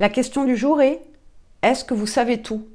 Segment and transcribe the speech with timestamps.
[0.00, 1.00] La question du jour est
[1.62, 2.66] est-ce que vous savez tout?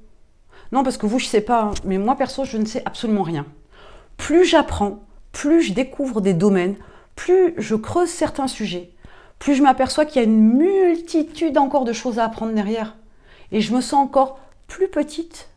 [0.72, 2.82] Non, parce que vous, je ne sais pas, hein, mais moi perso, je ne sais
[2.86, 3.46] absolument rien.
[4.18, 5.00] Plus j'apprends,
[5.32, 6.76] plus je découvre des domaines,
[7.16, 8.92] plus je creuse certains sujets,
[9.38, 12.96] plus je m'aperçois qu'il y a une multitude encore de choses à apprendre derrière.
[13.52, 15.50] Et je me sens encore plus petite,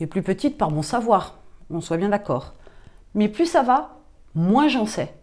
[0.00, 1.38] et plus petite par mon savoir,
[1.70, 2.54] on soit bien d'accord.
[3.14, 3.98] Mais plus ça va,
[4.34, 5.14] moins j'en sais.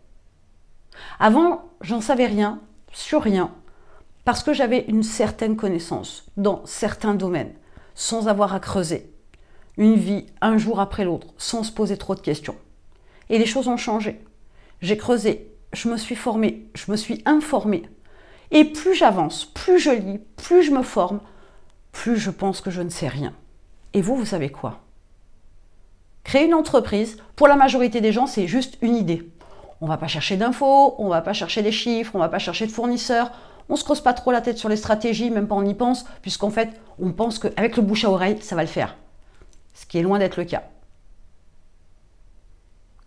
[1.20, 2.60] Avant, j'en savais rien,
[2.94, 3.52] sur rien,
[4.24, 7.54] parce que j'avais une certaine connaissance dans certains domaines,
[7.96, 9.12] sans avoir à creuser.
[9.78, 12.56] Une vie un jour après l'autre, sans se poser trop de questions.
[13.30, 14.20] Et les choses ont changé.
[14.82, 17.84] J'ai creusé, je me suis formée, je me suis informée.
[18.52, 21.22] Et plus j'avance, plus je lis, plus je me forme,
[21.92, 23.34] plus je pense que je ne sais rien.
[23.94, 24.82] Et vous, vous savez quoi?
[26.24, 29.30] Créer une entreprise, pour la majorité des gens, c'est juste une idée.
[29.80, 32.24] On ne va pas chercher d'infos, on ne va pas chercher des chiffres, on ne
[32.24, 33.32] va pas chercher de fournisseurs,
[33.72, 36.04] on se creuse pas trop la tête sur les stratégies, même pas on y pense,
[36.22, 38.98] puisqu'en fait, on pense qu'avec le bouche à oreille, ça va le faire.
[39.74, 40.64] Ce qui est loin d'être le cas.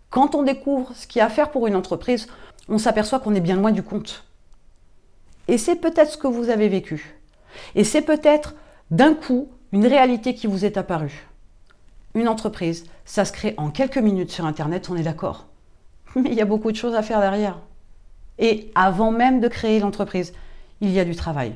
[0.09, 2.25] Quand on découvre ce qu'il y a à faire pour une entreprise,
[2.67, 4.25] on s'aperçoit qu'on est bien loin du compte.
[5.47, 7.15] Et c'est peut-être ce que vous avez vécu.
[7.75, 8.55] Et c'est peut-être
[8.89, 11.27] d'un coup une réalité qui vous est apparue.
[12.15, 15.45] Une entreprise, ça se crée en quelques minutes sur Internet, on est d'accord.
[16.15, 17.59] Mais il y a beaucoup de choses à faire derrière.
[18.39, 20.33] Et avant même de créer l'entreprise,
[20.81, 21.55] il y a du travail.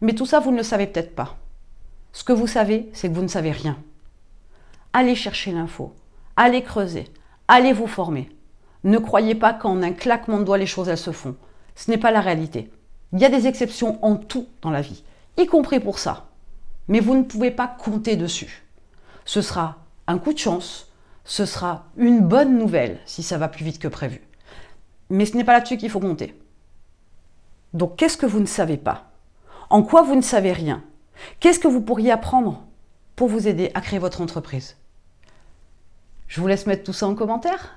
[0.00, 1.36] Mais tout ça, vous ne le savez peut-être pas.
[2.12, 3.76] Ce que vous savez, c'est que vous ne savez rien.
[4.92, 5.94] Allez chercher l'info,
[6.36, 7.06] allez creuser,
[7.48, 8.28] allez vous former.
[8.82, 11.36] Ne croyez pas qu'en un claquement de doigts, les choses, elles se font.
[11.76, 12.70] Ce n'est pas la réalité.
[13.12, 15.04] Il y a des exceptions en tout dans la vie,
[15.36, 16.28] y compris pour ça.
[16.88, 18.64] Mais vous ne pouvez pas compter dessus.
[19.24, 20.90] Ce sera un coup de chance,
[21.24, 24.22] ce sera une bonne nouvelle si ça va plus vite que prévu.
[25.10, 26.34] Mais ce n'est pas là-dessus qu'il faut compter.
[27.74, 29.10] Donc qu'est-ce que vous ne savez pas?
[29.68, 30.82] En quoi vous ne savez rien?
[31.38, 32.64] Qu'est-ce que vous pourriez apprendre
[33.14, 34.76] pour vous aider à créer votre entreprise?
[36.26, 37.76] Je vous laisse mettre tout ça en commentaire.